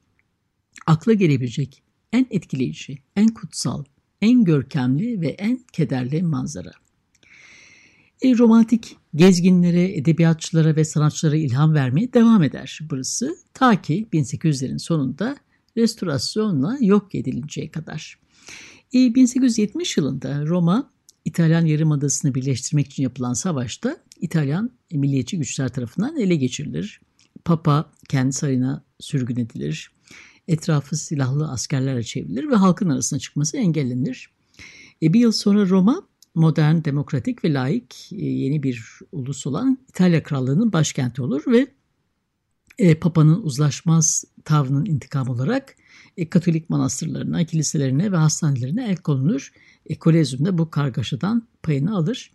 Akla 0.86 1.12
gelebilecek 1.12 1.82
en 2.12 2.26
etkileyici, 2.30 2.98
en 3.16 3.28
kutsal, 3.28 3.84
en 4.20 4.44
görkemli 4.44 5.20
ve 5.20 5.28
en 5.28 5.64
kederli 5.72 6.22
manzara. 6.22 6.81
E, 8.22 8.38
romantik 8.38 8.96
gezginlere, 9.14 9.96
edebiyatçılara 9.96 10.76
ve 10.76 10.84
sanatçılara 10.84 11.36
ilham 11.36 11.74
vermeye 11.74 12.12
devam 12.12 12.42
eder 12.42 12.78
burası. 12.90 13.36
Ta 13.54 13.82
ki 13.82 14.08
1800'lerin 14.12 14.78
sonunda 14.78 15.36
restorasyonla 15.76 16.78
yok 16.80 17.14
edilinceye 17.14 17.70
kadar. 17.70 18.18
E, 18.94 19.14
1870 19.14 19.96
yılında 19.96 20.46
Roma 20.46 20.90
İtalyan 21.24 21.66
Yarımadası'nı 21.66 22.34
birleştirmek 22.34 22.86
için 22.86 23.02
yapılan 23.02 23.32
savaşta 23.32 23.96
İtalyan 24.20 24.70
milliyetçi 24.92 25.38
güçler 25.38 25.68
tarafından 25.68 26.16
ele 26.16 26.36
geçirilir. 26.36 27.00
Papa 27.44 27.92
kendi 28.08 28.32
sarayına 28.32 28.84
sürgün 29.00 29.36
edilir. 29.36 29.90
Etrafı 30.48 30.96
silahlı 30.96 31.50
askerlerle 31.50 32.02
çevrilir 32.02 32.48
ve 32.48 32.54
halkın 32.54 32.88
arasına 32.88 33.18
çıkması 33.18 33.56
engellenir. 33.56 34.30
E, 35.02 35.12
bir 35.12 35.20
yıl 35.20 35.32
sonra 35.32 35.68
Roma 35.68 36.11
modern, 36.34 36.84
demokratik 36.84 37.44
ve 37.44 37.52
laik 37.52 38.12
e, 38.12 38.24
yeni 38.26 38.62
bir 38.62 39.00
ulus 39.12 39.46
olan 39.46 39.78
İtalya 39.88 40.22
Krallığı'nın 40.22 40.72
başkenti 40.72 41.22
olur 41.22 41.42
ve 41.46 41.66
e, 42.78 42.94
Papa'nın 42.94 43.42
uzlaşmaz 43.42 44.24
tavrının 44.44 44.84
intikam 44.86 45.28
olarak 45.28 45.76
e, 46.16 46.28
Katolik 46.28 46.70
manastırlarına, 46.70 47.44
kiliselerine 47.44 48.12
ve 48.12 48.16
hastanelerine 48.16 48.88
el 48.88 48.96
konulur. 48.96 49.52
E, 49.86 49.98
Kolezyum 49.98 50.44
da 50.44 50.58
bu 50.58 50.70
kargaşadan 50.70 51.48
payını 51.62 51.96
alır. 51.96 52.32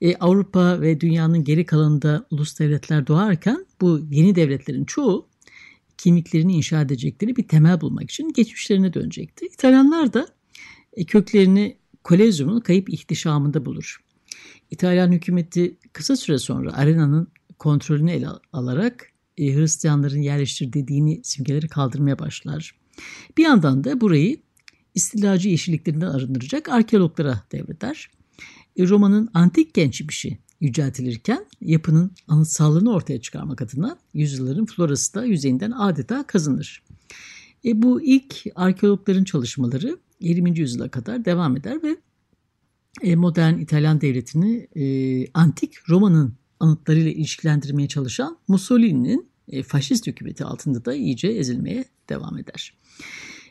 E, 0.00 0.16
Avrupa 0.16 0.80
ve 0.80 1.00
dünyanın 1.00 1.44
geri 1.44 1.66
kalanında 1.66 2.26
ulus 2.30 2.58
devletler 2.58 3.06
doğarken 3.06 3.66
bu 3.80 4.00
yeni 4.10 4.34
devletlerin 4.34 4.84
çoğu 4.84 5.28
kimliklerini 5.98 6.52
inşa 6.52 6.80
edecekleri 6.80 7.36
bir 7.36 7.48
temel 7.48 7.80
bulmak 7.80 8.10
için 8.10 8.32
geçmişlerine 8.32 8.94
dönecekti. 8.94 9.46
İtalyanlar 9.46 10.12
da 10.12 10.28
e, 10.92 11.04
köklerini 11.04 11.76
Kolezyum'un 12.06 12.60
kayıp 12.60 12.90
ihtişamında 12.90 13.64
bulur. 13.64 13.96
İtalyan 14.70 15.12
hükümeti 15.12 15.76
kısa 15.92 16.16
süre 16.16 16.38
sonra 16.38 16.72
arenanın 16.72 17.28
kontrolünü 17.58 18.10
ele 18.10 18.28
alarak 18.52 19.12
e, 19.38 19.54
Hristiyanların 19.54 20.20
yerleştirdiği 20.20 20.88
dini 20.88 21.20
simgeleri 21.22 21.68
kaldırmaya 21.68 22.18
başlar. 22.18 22.74
Bir 23.38 23.42
yandan 23.42 23.84
da 23.84 24.00
burayı 24.00 24.36
istilacı 24.94 25.48
yeşilliklerinden 25.48 26.06
arındıracak 26.06 26.68
arkeologlara 26.68 27.42
devreder. 27.52 28.10
E, 28.76 28.88
romanın 28.88 29.28
antik 29.34 29.74
geçmişi 29.74 30.38
yüceltilirken 30.60 31.46
yapının 31.60 32.10
anıtsallığını 32.28 32.92
ortaya 32.92 33.20
çıkarmak 33.20 33.62
adına 33.62 33.98
yüzyılların 34.14 34.66
florası 34.66 35.14
da 35.14 35.24
yüzeyinden 35.24 35.70
adeta 35.70 36.26
kazınır. 36.26 36.82
E, 37.64 37.82
bu 37.82 38.02
ilk 38.02 38.44
arkeologların 38.54 39.24
çalışmaları 39.24 39.98
20. 40.20 40.58
yüzyıla 40.58 40.88
kadar 40.88 41.24
devam 41.24 41.56
eder 41.56 41.82
ve 41.82 41.96
e, 43.02 43.16
modern 43.16 43.58
İtalyan 43.58 44.00
devletini 44.00 44.68
e, 44.76 44.84
antik 45.34 45.88
Roma'nın 45.88 46.34
anıtlarıyla 46.60 47.10
ilişkilendirmeye 47.10 47.88
çalışan 47.88 48.38
Mussolini'nin 48.48 49.28
e, 49.48 49.62
faşist 49.62 50.06
hükümeti 50.06 50.44
altında 50.44 50.84
da 50.84 50.94
iyice 50.94 51.28
ezilmeye 51.28 51.84
devam 52.08 52.38
eder. 52.38 52.74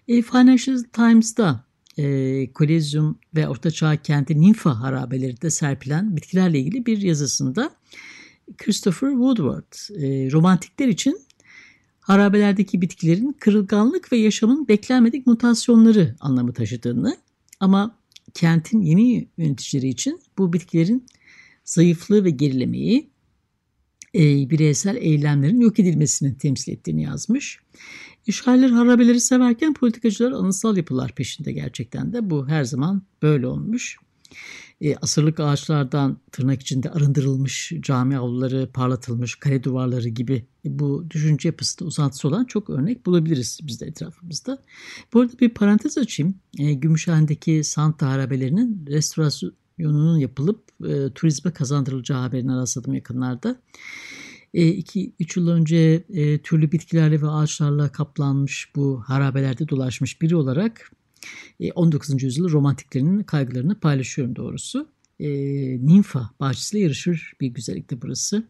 Financial 0.07 0.83
Times'da 0.93 1.65
e, 1.97 2.53
Kolezyum 2.53 3.19
ve 3.35 3.47
Ortaçağ 3.47 4.01
kenti 4.01 4.41
Ninfa 4.41 4.79
harabelerinde 4.79 5.49
serpilen 5.49 6.15
bitkilerle 6.15 6.59
ilgili 6.59 6.85
bir 6.85 7.01
yazısında 7.01 7.71
Christopher 8.57 9.09
Woodward 9.09 9.73
romantikler 10.31 10.87
için 10.87 11.24
harabelerdeki 12.05 12.81
bitkilerin 12.81 13.35
kırılganlık 13.39 14.11
ve 14.11 14.17
yaşamın 14.17 14.67
beklenmedik 14.67 15.27
mutasyonları 15.27 16.15
anlamı 16.19 16.53
taşıdığını 16.53 17.17
ama 17.59 17.97
kentin 18.33 18.81
yeni 18.81 19.27
yöneticileri 19.37 19.87
için 19.87 20.19
bu 20.37 20.53
bitkilerin 20.53 21.05
zayıflığı 21.63 22.23
ve 22.23 22.29
gerilemeyi 22.29 23.09
e, 24.15 24.49
bireysel 24.49 24.95
eylemlerin 24.95 25.61
yok 25.61 25.79
edilmesini 25.79 26.37
temsil 26.37 26.71
ettiğini 26.71 27.03
yazmış. 27.03 27.59
İşgaller 28.27 28.69
harabeleri 28.69 29.19
severken 29.19 29.73
politikacılar 29.73 30.31
anıtsal 30.31 30.77
yapılar 30.77 31.15
peşinde 31.15 31.51
gerçekten 31.51 32.13
de 32.13 32.29
bu 32.29 32.47
her 32.47 32.63
zaman 32.63 33.01
böyle 33.21 33.47
olmuş. 33.47 33.97
E, 34.81 34.95
asırlık 34.95 35.39
ağaçlardan 35.39 36.17
tırnak 36.31 36.61
içinde 36.61 36.89
arındırılmış 36.89 37.73
cami 37.79 38.17
avluları, 38.17 38.69
parlatılmış 38.73 39.35
kare 39.35 39.63
duvarları 39.63 40.09
gibi 40.09 40.45
bu 40.65 41.05
düşünce 41.09 41.49
yapısında 41.49 41.87
uzantısı 41.87 42.27
olan 42.27 42.45
çok 42.45 42.69
örnek 42.69 43.05
bulabiliriz 43.05 43.59
biz 43.63 43.81
de 43.81 43.85
etrafımızda. 43.85 44.57
Bu 45.13 45.19
arada 45.19 45.39
bir 45.39 45.49
parantez 45.49 45.97
açayım. 45.97 46.35
E, 46.59 46.73
Gümüşhane'deki 46.73 47.63
Santa 47.63 48.07
harabelerinin 48.07 48.85
restorasyonunun 48.87 50.17
yapılıp 50.17 50.63
e, 50.87 51.13
turizme 51.15 51.51
kazandırılacağı 51.51 52.19
haberine 52.19 52.55
rastladım 52.55 52.93
yakınlarda. 52.93 53.61
2-3 54.53 55.39
e, 55.39 55.41
yıl 55.41 55.47
önce 55.47 56.03
e, 56.09 56.37
türlü 56.37 56.71
bitkilerle 56.71 57.21
ve 57.21 57.27
ağaçlarla 57.27 57.91
kaplanmış 57.91 58.71
bu 58.75 59.03
harabelerde 59.05 59.69
dolaşmış 59.69 60.21
biri 60.21 60.35
olarak 60.35 60.91
e, 60.91 61.04
19. 61.75 62.23
yüzyıl 62.23 62.49
romantiklerinin 62.49 63.23
kaygılarını 63.23 63.79
paylaşıyorum 63.79 64.35
doğrusu. 64.35 64.87
E, 65.19 65.27
Ninfa 65.85 66.29
bahçesiyle 66.39 66.83
yarışır 66.83 67.33
bir 67.41 67.47
güzellikte 67.47 68.01
burası. 68.01 68.43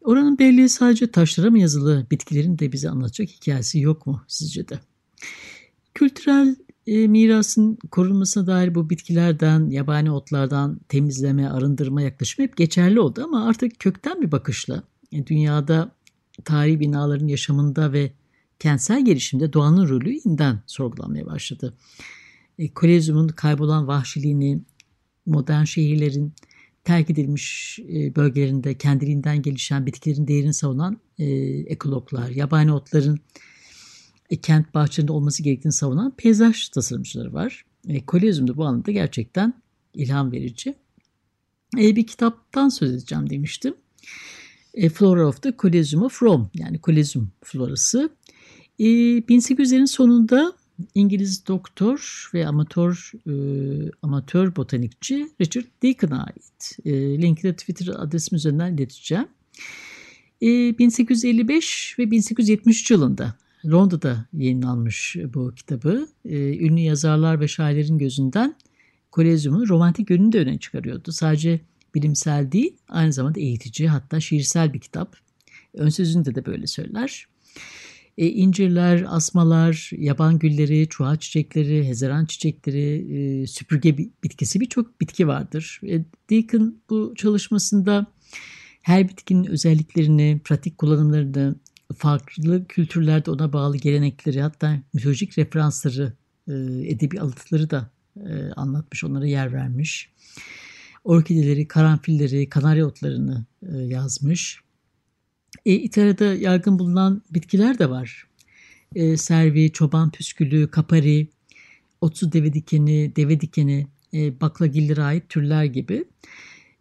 Oranın 0.00 0.38
belli 0.38 0.68
sadece 0.68 1.10
taşlara 1.10 1.50
mı 1.50 1.58
yazılı 1.58 2.06
bitkilerin 2.10 2.58
de 2.58 2.72
bize 2.72 2.90
anlatacak 2.90 3.28
hikayesi 3.28 3.80
yok 3.80 4.06
mu 4.06 4.22
sizce 4.28 4.68
de? 4.68 4.80
Kültürel 5.94 6.56
e, 6.86 7.08
mirasın 7.08 7.78
korunmasına 7.90 8.46
dair 8.46 8.74
bu 8.74 8.90
bitkilerden, 8.90 9.70
yabani 9.70 10.10
otlardan 10.10 10.80
temizleme, 10.88 11.48
arındırma 11.48 12.02
yaklaşımı 12.02 12.48
hep 12.48 12.56
geçerli 12.56 13.00
oldu 13.00 13.22
ama 13.24 13.48
artık 13.48 13.78
kökten 13.78 14.22
bir 14.22 14.32
bakışla 14.32 14.82
e, 15.12 15.26
dünyada 15.26 15.90
tarihi 16.44 16.80
binaların 16.80 17.26
yaşamında 17.26 17.92
ve 17.92 18.12
kentsel 18.58 19.04
gelişimde 19.04 19.52
doğanın 19.52 19.88
rolü 19.88 20.18
yeniden 20.24 20.62
sorgulanmaya 20.66 21.26
başladı. 21.26 21.74
E, 22.58 22.74
Kolezyumun 22.74 23.28
kaybolan 23.28 23.86
vahşiliğini, 23.86 24.60
modern 25.26 25.64
şehirlerin 25.64 26.32
terk 26.84 27.10
edilmiş 27.10 27.78
e, 27.78 28.16
bölgelerinde 28.16 28.78
kendiliğinden 28.78 29.42
gelişen 29.42 29.86
bitkilerin 29.86 30.28
değerini 30.28 30.54
savunan 30.54 31.00
e, 31.18 31.24
ekologlar, 31.66 32.30
yabani 32.30 32.72
otların 32.72 33.20
e, 34.30 34.36
kent 34.36 34.74
bahçelerinde 34.74 35.12
olması 35.12 35.42
gerektiğini 35.42 35.72
savunan 35.72 36.14
peyzaj 36.16 36.68
tasarımcıları 36.68 37.32
var. 37.32 37.64
E, 37.88 38.06
Kolezyum 38.06 38.48
da 38.48 38.56
bu 38.56 38.64
anlamda 38.64 38.90
gerçekten 38.90 39.62
ilham 39.94 40.32
verici. 40.32 40.74
E, 41.78 41.96
bir 41.96 42.06
kitaptan 42.06 42.68
söz 42.68 42.92
edeceğim 42.92 43.30
demiştim. 43.30 43.74
E, 44.74 44.88
Flora 44.88 45.28
of 45.28 45.42
the 45.42 45.54
Coliseum 45.58 46.02
of 46.02 46.22
Rome 46.22 46.46
yani 46.54 46.80
Coliseum 46.80 47.30
florası. 47.44 48.10
E, 48.78 48.84
1800'lerin 48.84 49.86
sonunda 49.86 50.52
İngiliz 50.94 51.46
doktor 51.46 52.30
ve 52.34 52.46
amatör 52.46 53.12
e, 53.26 53.32
amatör 54.02 54.56
botanikçi 54.56 55.28
Richard 55.40 55.66
Deacon'a 55.82 56.24
ait. 56.24 56.78
E, 56.84 57.22
linki 57.22 57.42
de 57.42 57.52
Twitter 57.56 57.94
adresim 57.96 58.36
üzerinden 58.36 58.74
ileteceğim. 58.74 59.28
E, 60.42 60.78
1855 60.78 61.96
ve 61.98 62.10
1873 62.10 62.90
yılında 62.90 63.34
Londra'da 63.66 64.26
yayınlanmış 64.32 65.16
bu 65.34 65.54
kitabı. 65.54 66.08
E, 66.24 66.58
ünlü 66.58 66.80
yazarlar 66.80 67.40
ve 67.40 67.48
şairlerin 67.48 67.98
gözünden 67.98 68.56
Kolezyum'un 69.10 69.68
romantik 69.68 70.10
yönünü 70.10 70.32
de 70.32 70.38
öne 70.40 70.58
çıkarıyordu. 70.58 71.12
Sadece 71.12 71.60
bilimsel 71.94 72.52
değil, 72.52 72.76
aynı 72.88 73.12
zamanda 73.12 73.40
eğitici 73.40 73.88
hatta 73.88 74.20
şiirsel 74.20 74.72
bir 74.74 74.80
kitap. 74.80 75.16
Ön 75.74 75.88
sözünde 75.88 76.34
de 76.34 76.46
böyle 76.46 76.66
söyler. 76.66 77.26
E, 78.18 78.26
incirler, 78.26 79.04
asmalar, 79.08 79.90
yaban 79.96 80.38
gülleri, 80.38 80.88
çuha 80.88 81.16
çiçekleri, 81.16 81.88
hezeran 81.88 82.24
çiçekleri, 82.24 83.16
e, 83.42 83.46
süpürge 83.46 83.98
bitkisi 83.98 84.60
birçok 84.60 85.00
bitki 85.00 85.28
vardır. 85.28 85.80
E, 85.88 86.04
Deacon 86.30 86.80
bu 86.90 87.14
çalışmasında 87.16 88.06
her 88.82 89.08
bitkinin 89.08 89.44
özelliklerini, 89.44 90.40
pratik 90.44 90.78
kullanımlarını, 90.78 91.54
farklı 91.96 92.66
kültürlerde 92.68 93.30
ona 93.30 93.52
bağlı 93.52 93.76
gelenekleri 93.76 94.40
hatta 94.42 94.82
mitolojik 94.92 95.38
referansları, 95.38 96.12
e, 96.48 96.52
edebi 96.88 97.20
alıntıları 97.20 97.70
da 97.70 97.90
e, 98.16 98.52
anlatmış, 98.56 99.04
onlara 99.04 99.26
yer 99.26 99.52
vermiş. 99.52 100.10
Orkideleri, 101.04 101.68
karanfilleri, 101.68 102.48
kanarya 102.48 102.86
otlarını 102.86 103.46
e, 103.62 103.76
yazmış. 103.76 104.60
E, 105.66 105.74
İtalya'da 105.74 106.24
yaygın 106.24 106.78
bulunan 106.78 107.22
bitkiler 107.30 107.78
de 107.78 107.90
var. 107.90 108.26
E, 108.94 109.16
servi, 109.16 109.72
çoban 109.72 110.10
püskülü, 110.10 110.70
kapari, 110.70 111.28
otsu 112.00 112.32
deve 112.32 112.52
dikeni, 112.52 113.12
deve 113.16 113.40
dikeni, 113.40 113.86
e, 114.14 114.40
baklagillere 114.40 115.02
ait 115.02 115.28
türler 115.28 115.64
gibi. 115.64 116.04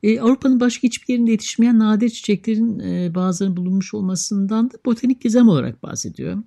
E, 0.03 0.19
Avrupa'nın 0.19 0.59
başka 0.59 0.83
hiçbir 0.83 1.13
yerinde 1.13 1.31
yetişmeyen 1.31 1.79
nadir 1.79 2.09
çiçeklerin 2.09 2.79
e, 2.79 3.15
bazılarının 3.15 3.57
bulunmuş 3.57 3.93
olmasından 3.93 4.71
da 4.71 4.77
botanik 4.85 5.21
gizem 5.21 5.49
olarak 5.49 5.83
bahsediyor. 5.83 6.43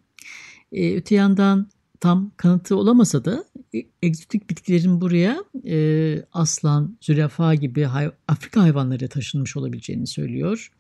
E, 0.73 0.97
öte 0.97 1.15
yandan 1.15 1.69
tam 2.01 2.33
kanıtı 2.37 2.77
olamasa 2.77 3.25
da 3.25 3.45
e, 3.75 3.79
egzotik 4.03 4.51
bitkilerin 4.51 5.01
buraya 5.01 5.45
e, 5.67 6.25
aslan, 6.33 6.97
zürafa 7.01 7.55
gibi 7.55 7.83
hay 7.83 8.11
Afrika 8.29 8.63
hayvanları 8.63 9.09
taşınmış 9.09 9.57
olabileceğini 9.57 10.07
söylüyor. 10.07 10.73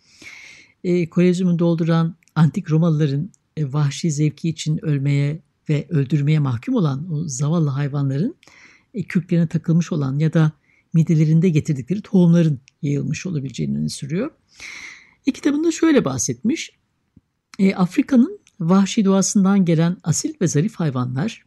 E, 0.84 1.10
Kolezyumu 1.10 1.58
dolduran 1.58 2.16
antik 2.34 2.70
Romalıların 2.70 3.30
e, 3.56 3.72
vahşi 3.72 4.10
zevki 4.10 4.48
için 4.48 4.84
ölmeye 4.84 5.42
ve 5.68 5.86
öldürmeye 5.88 6.38
mahkum 6.38 6.74
olan 6.74 7.12
o 7.12 7.28
zavallı 7.28 7.70
hayvanların 7.70 8.36
e, 8.94 9.02
kürklerine 9.02 9.46
takılmış 9.46 9.92
olan 9.92 10.18
ya 10.18 10.32
da 10.32 10.52
midelerinde 10.92 11.48
getirdikleri 11.48 12.02
tohumların 12.02 12.60
yayılmış 12.82 13.26
olabileceğini 13.26 13.78
öne 13.78 13.88
sürüyor. 13.88 14.30
E, 15.26 15.32
kitabında 15.32 15.70
şöyle 15.70 16.04
bahsetmiş. 16.04 16.70
E, 17.58 17.74
Afrika'nın 17.74 18.40
vahşi 18.60 19.04
doğasından 19.04 19.64
gelen 19.64 19.96
asil 20.02 20.34
ve 20.40 20.46
zarif 20.46 20.74
hayvanlar 20.74 21.44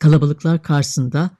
kalabalıklar 0.00 0.62
karşısında 0.62 1.30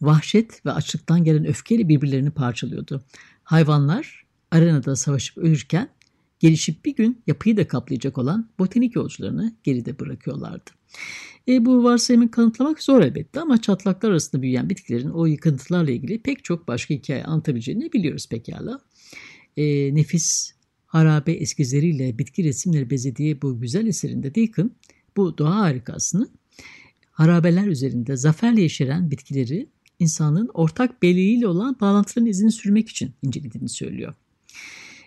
vahşet 0.00 0.66
ve 0.66 0.72
açlıktan 0.72 1.24
gelen 1.24 1.46
öfkeyle 1.46 1.88
birbirlerini 1.88 2.30
parçalıyordu. 2.30 3.04
Hayvanlar 3.44 4.26
arenada 4.50 4.96
savaşıp 4.96 5.38
ölürken 5.38 5.88
gelişip 6.46 6.84
bir 6.84 6.96
gün 6.96 7.22
yapıyı 7.26 7.56
da 7.56 7.68
kaplayacak 7.68 8.18
olan 8.18 8.50
botanik 8.58 8.96
yolcularını 8.96 9.56
geride 9.64 9.98
bırakıyorlardı. 9.98 10.70
E, 11.48 11.64
bu 11.64 11.84
varsayımı 11.84 12.30
kanıtlamak 12.30 12.82
zor 12.82 13.02
elbette 13.02 13.40
ama 13.40 13.60
çatlaklar 13.60 14.10
arasında 14.10 14.42
büyüyen 14.42 14.70
bitkilerin 14.70 15.10
o 15.10 15.26
yıkıntılarla 15.26 15.90
ilgili 15.90 16.22
pek 16.22 16.44
çok 16.44 16.68
başka 16.68 16.94
hikaye 16.94 17.24
anlatabileceğini 17.24 17.92
biliyoruz 17.92 18.28
pekala. 18.28 18.80
E, 19.56 19.94
nefis 19.94 20.52
harabe 20.86 21.32
eskizleriyle 21.32 22.18
bitki 22.18 22.44
resimleri 22.44 22.90
bezediği 22.90 23.42
bu 23.42 23.60
güzel 23.60 23.86
eserinde 23.86 24.34
Deacon 24.34 24.70
bu 25.16 25.38
doğa 25.38 25.56
harikasını 25.56 26.28
harabeler 27.10 27.66
üzerinde 27.66 28.16
zaferle 28.16 28.62
yeşeren 28.62 29.10
bitkileri 29.10 29.68
insanın 29.98 30.50
ortak 30.54 31.02
belleğiyle 31.02 31.46
olan 31.48 31.76
bağlantıların 31.80 32.30
izini 32.30 32.52
sürmek 32.52 32.88
için 32.88 33.10
incelediğini 33.22 33.68
söylüyor. 33.68 34.14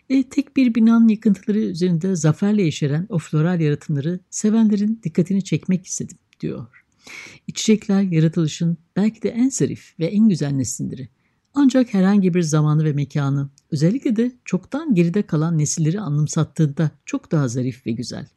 E, 0.10 0.30
tek 0.30 0.58
bir 0.58 0.76
binanın 0.76 1.08
yıkıntıları 1.08 1.60
üzerinde 1.60 2.16
zaferle 2.16 2.64
yeşeren 2.64 3.06
o 3.10 3.20
floral 3.20 3.60
yaratımları 3.60 4.20
sevenlerin 4.30 5.00
dikkatini 5.04 5.44
çekmek 5.44 5.86
istedim 5.86 6.18
diyor. 6.40 6.68
İçecekler 7.48 8.02
yaratılışın 8.02 8.78
belki 8.96 9.22
de 9.22 9.30
en 9.30 9.50
zarif 9.50 9.94
ve 10.00 10.06
en 10.06 10.30
güzel 10.30 10.52
neslindir. 10.52 11.10
Ancak 11.54 11.94
herhangi 11.94 12.34
bir 12.34 12.42
zamanı 12.42 12.84
ve 12.84 12.94
mekanı, 12.94 13.50
özellikle 13.72 14.16
de 14.16 14.32
çoktan 14.46 14.96
geride 14.96 15.22
kalan 15.22 15.58
nesilleri 15.58 16.02
anımsattığında 16.02 16.92
çok 17.06 17.32
daha 17.32 17.48
zarif 17.48 17.86
ve 17.86 17.92
güzel. 17.92 18.28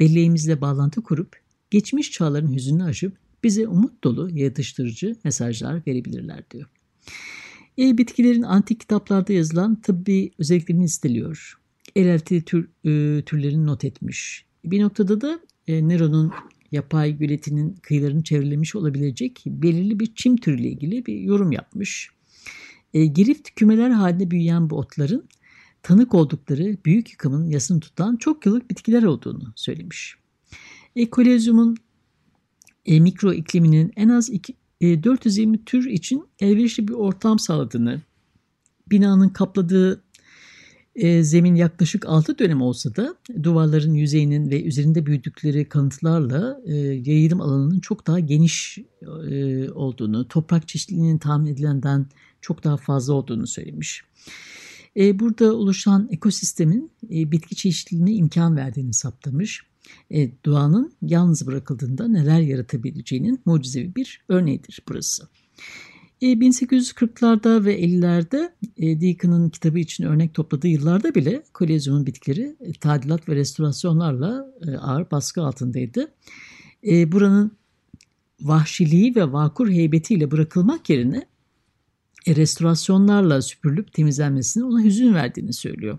Belleğimizle 0.00 0.60
bağlantı 0.60 1.02
kurup, 1.02 1.36
geçmiş 1.70 2.10
çağların 2.10 2.54
hüzününü 2.54 2.84
aşıp 2.84 3.16
bize 3.44 3.68
umut 3.68 4.04
dolu 4.04 4.30
yatıştırıcı 4.38 5.16
mesajlar 5.24 5.82
verebilirler 5.86 6.50
diyor. 6.50 6.68
E, 7.78 7.98
bitkilerin 7.98 8.42
antik 8.42 8.80
kitaplarda 8.80 9.32
yazılan 9.32 9.80
tıbbi 9.80 10.30
özelliklerini 10.38 10.84
listeliyor. 10.84 11.58
Elelti 11.96 12.44
tür, 12.44 12.68
e, 12.84 13.22
türlerini 13.24 13.66
not 13.66 13.84
etmiş. 13.84 14.44
Bir 14.64 14.82
noktada 14.82 15.20
da 15.20 15.40
e, 15.66 15.88
Nero'nun 15.88 16.32
yapay 16.72 17.18
göletinin 17.18 17.74
kıyılarını 17.74 18.22
çevrilemiş 18.22 18.76
olabilecek 18.76 19.42
belirli 19.46 20.00
bir 20.00 20.14
çim 20.14 20.36
türüyle 20.36 20.68
ilgili 20.68 21.06
bir 21.06 21.20
yorum 21.20 21.52
yapmış. 21.52 22.10
E, 22.94 23.06
girift 23.06 23.50
kümeler 23.56 23.90
halinde 23.90 24.30
büyüyen 24.30 24.70
bu 24.70 24.76
otların 24.76 25.28
tanık 25.82 26.14
oldukları 26.14 26.76
büyük 26.84 27.10
yıkımın 27.10 27.50
yasını 27.50 27.80
tutan 27.80 28.16
çok 28.16 28.46
yıllık 28.46 28.70
bitkiler 28.70 29.02
olduğunu 29.02 29.52
söylemiş. 29.56 30.14
Ekolezyumun 30.96 31.76
e, 32.86 33.00
mikro 33.00 33.32
ikliminin 33.32 33.92
en 33.96 34.08
az 34.08 34.30
iki, 34.30 34.54
420 34.82 35.56
e, 35.56 35.64
tür 35.64 35.90
için 35.90 36.24
elverişli 36.40 36.88
bir 36.88 36.92
ortam 36.92 37.38
sağladığını, 37.38 38.00
binanın 38.90 39.28
kapladığı 39.28 40.02
e, 40.94 41.22
zemin 41.22 41.54
yaklaşık 41.54 42.06
6 42.06 42.38
dönem 42.38 42.62
olsa 42.62 42.96
da 42.96 43.16
duvarların 43.42 43.94
yüzeyinin 43.94 44.50
ve 44.50 44.62
üzerinde 44.62 45.06
büyüdükleri 45.06 45.68
kanıtlarla 45.68 46.60
e, 46.64 46.74
yayılım 46.76 47.40
alanının 47.40 47.80
çok 47.80 48.06
daha 48.06 48.18
geniş 48.18 48.78
olduğunu, 49.74 50.28
toprak 50.28 50.68
çeşitliliğinin 50.68 51.18
tahmin 51.18 51.46
edilenden 51.46 52.06
çok 52.40 52.64
daha 52.64 52.76
fazla 52.76 53.14
olduğunu 53.14 53.46
söylemiş. 53.46 54.04
burada 54.96 55.54
oluşan 55.54 56.08
ekosistemin 56.10 56.90
bitki 57.02 57.56
çeşitliliğine 57.56 58.12
imkan 58.12 58.56
verdiğini 58.56 58.94
saptamış 58.94 59.71
e, 60.10 60.30
doğanın 60.44 60.92
yalnız 61.02 61.46
bırakıldığında 61.46 62.08
neler 62.08 62.40
yaratabileceğinin 62.40 63.40
mucizevi 63.44 63.94
bir 63.94 64.24
örneğidir 64.28 64.82
burası. 64.88 65.28
E, 66.22 66.26
1840'larda 66.26 67.64
ve 67.64 67.80
50'lerde 67.80 68.52
e, 68.76 69.00
Deacon'ın 69.00 69.50
kitabı 69.50 69.78
için 69.78 70.04
örnek 70.04 70.34
topladığı 70.34 70.68
yıllarda 70.68 71.14
bile 71.14 71.42
kolezyumun 71.54 72.06
bitkileri 72.06 72.56
e, 72.60 72.72
tadilat 72.72 73.28
ve 73.28 73.34
restorasyonlarla 73.34 74.46
e, 74.66 74.76
ağır 74.76 75.10
baskı 75.10 75.42
altındaydı. 75.42 76.12
E, 76.86 77.12
buranın 77.12 77.52
vahşiliği 78.40 79.14
ve 79.14 79.32
vakur 79.32 79.70
heybetiyle 79.70 80.30
bırakılmak 80.30 80.90
yerine 80.90 81.26
e, 82.26 82.36
restorasyonlarla 82.36 83.42
süpürülüp 83.42 83.92
temizlenmesine 83.92 84.64
ona 84.64 84.84
hüzün 84.84 85.14
verdiğini 85.14 85.52
söylüyor. 85.52 85.98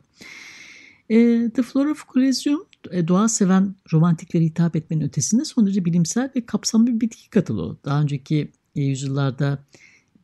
E, 1.10 1.50
The 1.56 1.62
Flora 1.62 1.92
of 1.92 2.08
Coliseum 2.08 2.62
e, 2.62 2.73
doğa 3.08 3.30
seven 3.30 3.76
romantiklere 3.94 4.44
hitap 4.44 4.76
etmenin 4.76 5.06
ötesinde 5.06 5.46
son 5.46 5.66
derece 5.66 5.86
bilimsel 5.86 6.32
ve 6.36 6.46
kapsamlı 6.46 6.88
bir 6.88 7.02
bitki 7.02 7.30
kataloğu. 7.30 7.80
Daha 7.86 8.02
önceki 8.02 8.52
e, 8.76 8.82
yüzyıllarda 8.82 9.66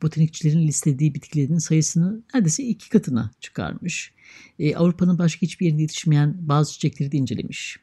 botanikçilerin 0.02 0.68
listelediği 0.68 1.14
bitkilerin 1.14 1.58
sayısını 1.58 2.22
neredeyse 2.34 2.62
iki 2.64 2.88
katına 2.88 3.30
çıkarmış. 3.40 4.12
E, 4.58 4.76
Avrupa'nın 4.76 5.18
başka 5.18 5.42
hiçbir 5.42 5.66
yerinde 5.66 5.82
yetişmeyen 5.82 6.36
bazı 6.40 6.72
çiçekleri 6.72 7.12
de 7.12 7.16
incelemiş. 7.16 7.76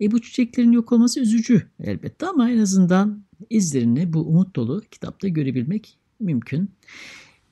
E, 0.00 0.10
bu 0.10 0.22
çiçeklerin 0.22 0.72
yok 0.72 0.92
olması 0.92 1.20
üzücü 1.20 1.66
elbette 1.80 2.26
ama 2.26 2.50
en 2.50 2.58
azından 2.58 3.24
izlerini 3.50 4.12
bu 4.12 4.20
umut 4.20 4.56
dolu 4.56 4.82
kitapta 4.90 5.28
görebilmek 5.28 5.98
mümkün. 6.20 6.70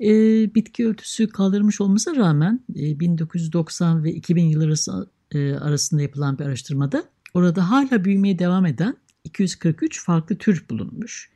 E, 0.00 0.10
bitki 0.54 0.86
örtüsü 0.86 1.28
kaldırmış 1.28 1.80
olmasına 1.80 2.16
rağmen 2.16 2.60
e, 2.76 3.00
1990 3.00 4.04
ve 4.04 4.12
2000 4.14 4.44
yıl 4.44 4.60
arası 4.60 5.10
e, 5.34 5.54
arasında 5.54 6.02
yapılan 6.02 6.38
bir 6.38 6.44
araştırmada 6.44 7.04
orada 7.34 7.70
hala 7.70 8.04
büyümeye 8.04 8.38
devam 8.38 8.66
eden 8.66 8.96
243 9.24 10.04
farklı 10.04 10.36
tür 10.36 10.64
bulunmuş. 10.70 11.30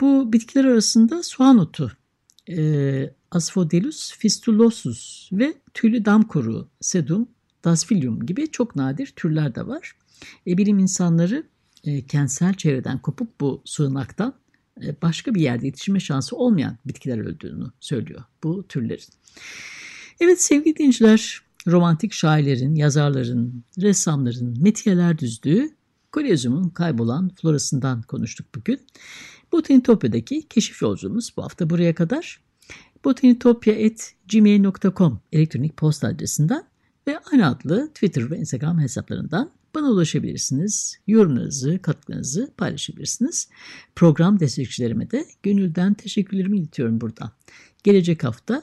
Bu 0.00 0.32
bitkiler 0.32 0.64
arasında 0.64 1.22
soğan 1.22 1.58
otu, 1.58 1.92
e, 2.48 3.14
Asphodelus 3.30 4.12
fistulosus 4.18 5.28
ve 5.32 5.54
tüylü 5.74 6.04
dam 6.04 6.22
koruğu 6.22 6.68
Sedum 6.80 7.28
dasfilium 7.64 8.26
gibi 8.26 8.50
çok 8.50 8.76
nadir 8.76 9.12
türler 9.16 9.54
de 9.54 9.66
var. 9.66 9.92
E, 10.46 10.58
bilim 10.58 10.78
insanları 10.78 11.46
e, 11.84 12.06
kentsel 12.06 12.54
çevreden 12.54 12.98
kopuk 12.98 13.40
bu 13.40 13.62
sığınaktan 13.64 14.34
e, 14.82 15.02
başka 15.02 15.34
bir 15.34 15.40
yerde 15.40 15.66
yetişme 15.66 16.00
şansı 16.00 16.36
olmayan 16.36 16.78
bitkiler 16.84 17.18
öldüğünü 17.18 17.66
söylüyor 17.80 18.22
bu 18.42 18.66
türlerin. 18.68 19.08
Evet 20.20 20.42
sevgili 20.42 20.76
dinleyiciler 20.76 21.40
romantik 21.66 22.12
şairlerin, 22.12 22.74
yazarların, 22.74 23.64
ressamların 23.78 24.62
metiyeler 24.62 25.18
düzdüğü 25.18 25.70
Kolezyum'un 26.12 26.68
kaybolan 26.68 27.28
florasından 27.28 28.02
konuştuk 28.02 28.46
bugün. 28.54 28.80
Botanitopya'daki 29.52 30.48
keşif 30.48 30.82
yolculuğumuz 30.82 31.32
bu 31.36 31.42
hafta 31.42 31.70
buraya 31.70 31.94
kadar. 31.94 32.40
botanitopya.gmail.com 33.04 35.20
elektronik 35.32 35.76
posta 35.76 36.08
adresinden 36.08 36.64
ve 37.06 37.18
aynı 37.32 37.46
adlı 37.46 37.88
Twitter 37.88 38.30
ve 38.30 38.38
Instagram 38.38 38.80
hesaplarından 38.80 39.50
bana 39.74 39.90
ulaşabilirsiniz. 39.90 40.96
Yorumlarınızı, 41.06 41.78
katkılarınızı 41.82 42.52
paylaşabilirsiniz. 42.56 43.48
Program 43.96 44.40
destekçilerime 44.40 45.10
de 45.10 45.26
gönülden 45.42 45.94
teşekkürlerimi 45.94 46.58
iletiyorum 46.58 47.00
buradan. 47.00 47.30
Gelecek 47.84 48.24
hafta 48.24 48.62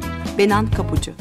Benan 0.37 0.67
Kapucu 0.69 1.11